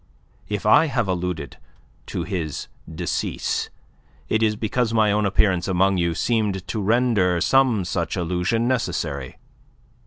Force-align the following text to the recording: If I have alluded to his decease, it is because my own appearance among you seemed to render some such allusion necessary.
If 0.49 0.65
I 0.65 0.85
have 0.87 1.07
alluded 1.07 1.57
to 2.07 2.23
his 2.23 2.67
decease, 2.89 3.69
it 4.29 4.41
is 4.41 4.55
because 4.55 4.95
my 4.95 5.11
own 5.11 5.27
appearance 5.27 5.67
among 5.67 5.97
you 5.97 6.15
seemed 6.15 6.67
to 6.69 6.81
render 6.81 7.39
some 7.39 7.85
such 7.85 8.15
allusion 8.15 8.67
necessary. 8.67 9.37